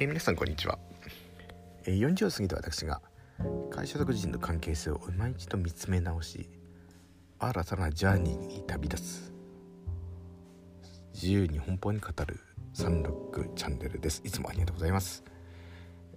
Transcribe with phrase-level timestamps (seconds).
[0.00, 0.78] えー、皆さんこんにちは、
[1.84, 3.02] えー、40を過ぎた私が
[3.68, 6.48] 会社独自の関係性を今一度見つめ直し
[7.40, 9.32] 新たなジャーニーに旅立つ
[11.14, 12.38] 自由に奔放に語る
[12.72, 14.22] サンロックチャンネルです。
[14.24, 15.24] いつもありがとうございます。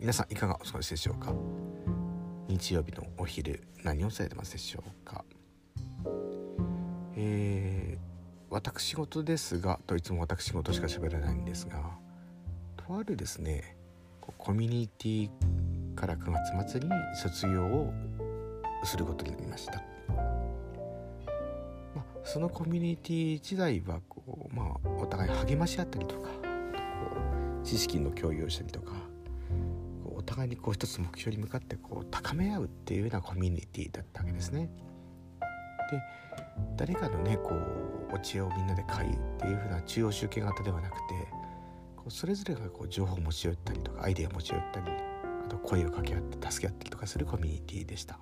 [0.00, 1.34] 皆さんいかがお過ごしでしょうか？
[2.48, 5.22] 日曜日のお昼何をされてますでしょうか？
[7.14, 8.00] えー、
[8.48, 11.90] 私事ですがといつも私事しか喋らないんですが
[12.86, 13.76] とあるですね
[14.20, 15.30] コミュニティ
[15.94, 17.92] から9月末に卒業を
[18.84, 19.82] することになりました、
[21.94, 26.30] まあ、そのコミュニティ時代はこう、まあ、お互い励まし合ったりとか
[27.64, 28.92] 知識の共有をしたりとか
[30.14, 34.68] お互いにこう一つ目標に向かってこう高め合うっていうようなコミュニティだったわけですね。
[35.90, 36.02] で
[36.76, 41.45] 誰かのねこうお知恵をみんなで買いっていうふうな中央集権型ではなくて
[42.06, 44.86] こうそれぞれがこう情報を持ち寄ったりとかアイデアを持ち寄ったり
[45.44, 48.14] あと声を掛け合って助け合ったりとかするコミュニティでした、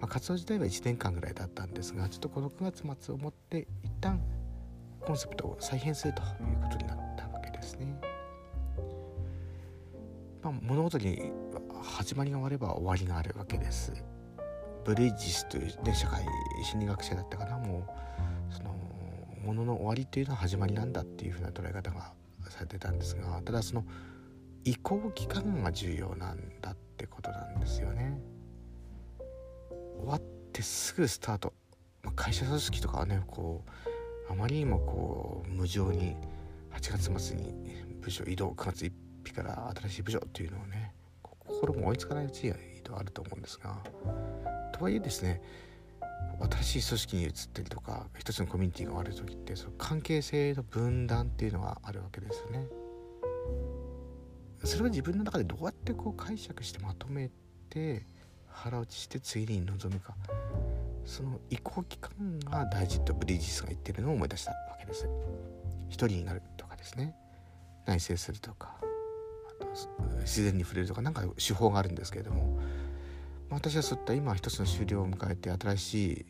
[0.00, 4.20] まあ、活動自体は1年間ぐらいだったんですがちょっとこの9月末をもって一旦
[5.02, 6.26] コンセプトを再編するという
[6.64, 7.96] ことになったわけですね、
[10.42, 11.30] まあ、物事に
[11.84, 13.92] 始まりが終われば終わりがあるわけです。
[14.84, 16.24] ブリッジスという、ね、社会
[16.64, 17.58] 心理学者だったかな。
[17.58, 17.86] も
[18.50, 18.74] うその
[19.44, 22.12] ものの終わりっていうのは始まりなんだっていうふうな捉え方が
[22.50, 23.84] されてたんですがただその
[24.64, 28.18] 移行期間が重要なんだってことなんですよね。
[30.00, 30.20] 終わっ
[30.52, 31.52] てすぐスタート、
[32.02, 33.64] まあ、会社組織とかはねこ
[34.28, 36.16] うあまりにもこう無情に
[36.72, 37.54] 8月末に
[38.00, 38.92] 部署移動9月1
[39.24, 42.56] 日から新しい部署っていうのをね心も追いつかないうちには
[42.98, 43.78] あると思うんですが
[44.72, 45.40] とはいえですね
[46.62, 52.66] 新しい組織に移ったりとか一つのコミュニティが終わる時ってその関係性の分断っていうのがあるわけですよね。
[54.64, 57.30] それは自分の中でどうやってこう解釈してまとめ
[57.70, 58.04] て
[58.48, 60.16] 腹落ちして次に臨むか
[61.04, 65.08] その移行期間が大事とブリヂスが言ってるのを思い出したわけです。
[65.88, 67.14] 一人になるとかですね
[67.86, 68.76] 内省するとか
[69.60, 69.66] あと
[70.20, 72.58] 自然に触れるとか何か手法があるんですけれども
[73.50, 76.26] 私はそういった今一つの終了を迎えて新しい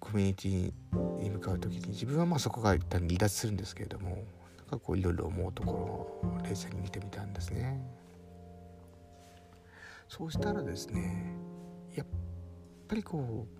[0.00, 4.24] コミュニティに向かう時に自分はまあそこが一旦離脱するんですけれども
[4.58, 7.80] なんかこういろいろ思うところを冷静に見てみたんですね。
[10.08, 11.34] そうしたらですね
[11.94, 12.06] やっ
[12.86, 13.58] ぱりこう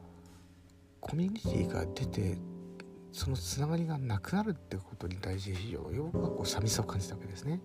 [1.01, 2.39] コミュニティが出て
[3.13, 7.61] そのつながりがなくなるってことに対して非常に僕はこう寂しさを感じたわけですね。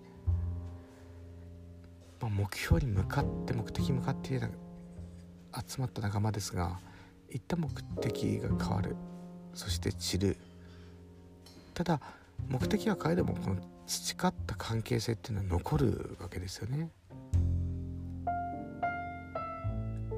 [2.21, 6.79] まあ、目標に向かって目的に向かって集まった仲間ですが
[7.29, 7.69] 一旦目
[8.01, 8.95] 的が変わる
[9.53, 10.37] そして散る
[11.73, 12.01] ただ
[12.47, 16.91] 目的は変えてもこの培った関係性っていうのは残るわけですよね。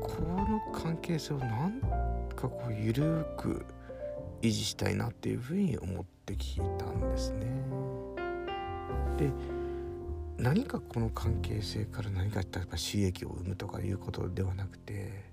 [0.01, 1.79] この関係性をなん
[2.35, 3.65] かこう緩く
[4.41, 7.45] 維持したいなっていうふうに思ってきたんですね。
[9.17, 9.31] で
[10.41, 15.23] 何かこの関係性から何か例えば収益を生むとかいうことではなくて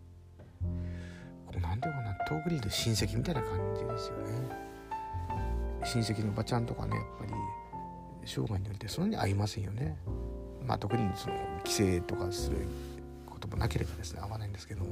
[1.46, 4.68] こう何ていうかな遠くにいる親戚みたいな感じですよね
[5.82, 7.32] 親戚のおばちゃんとかねやっぱり
[8.26, 9.96] 生涯によってそんなに会いませんよね
[10.66, 12.66] まあ特にその帰省とかする
[13.24, 14.90] こともなければですね会わないんですけども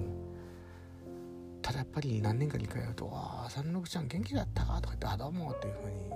[1.61, 6.11] ただやっぱり何年かに1回会うと「ああ三六ちゃん元気だった?」とか言って「あどうも」っていうふうに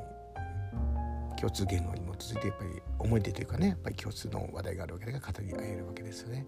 [1.41, 6.47] 共通言語に基づいてやっぱり思い出というかねやっぱり共通の話題があるわけで語り合えるわけですよね。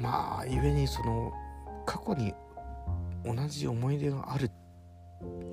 [0.00, 1.32] まあ故にその
[1.84, 2.34] 過去に
[3.24, 4.50] 同じ思い出がある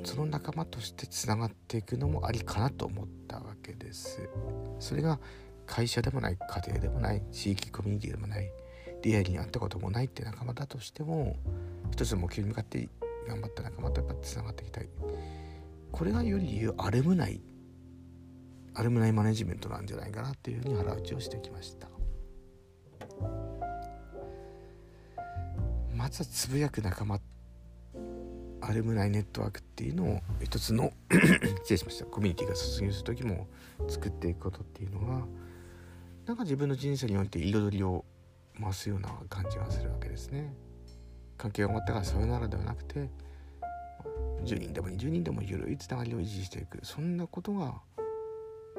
[0.04, 4.30] その仲間としてつながっていくのもありかなと思ったわけです。
[4.80, 5.20] それが
[5.66, 8.50] 会社でもない家庭でもない地域コミュニティでもない
[9.02, 11.36] リアルに会ったこともないって仲間だとしても
[11.92, 12.90] 一つの目標に向かって
[13.28, 14.88] 頑張った仲間とやっぱつながっていきたい
[15.94, 17.40] これがより言うアルムナイ
[18.74, 21.88] アルムナイマネジメントなんじゃないかなっていうふうに腹打ちをしてきました。
[25.96, 27.20] まずはつぶやく仲間
[28.62, 30.92] アルムナイネットワークっていうのを一つの
[31.62, 32.06] 失礼しました。
[32.06, 33.48] コミュニティが卒業する時も
[33.88, 35.28] 作っていくことっていうのが
[36.26, 38.04] なんか自分の人生において彩りを
[38.60, 40.56] 増すような感じがするわけですね。
[41.38, 43.12] 関係が終わったからさよならではなくて
[44.46, 46.80] 10人でも20人でも緩いつながりを維持していく。
[46.84, 47.82] そんなことが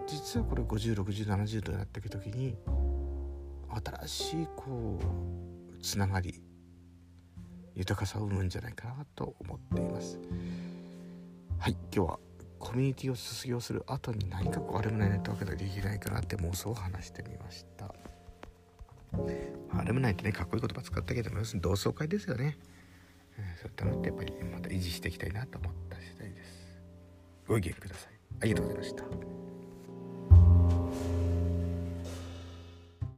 [0.07, 2.57] 実はこれ506070となっていく時に
[4.05, 6.43] 新しいこうつながり
[7.75, 10.19] 豊かさを生むんじゃないかなと思っています。
[11.59, 12.19] はい今日は
[12.59, 17.95] コミュニティを卒業する後に何かこうアルムナイネットワークができないかなって妄想を話してみました。
[19.71, 22.74] アルムナイってねかっこいい言葉使ったけども要するに同窓会ですよね、うん、
[23.61, 26.51] そういったのってやっぱりまた維持していきたいなと思った次第です。
[27.47, 28.13] ご意見ください。
[28.41, 29.44] ありがとうございました。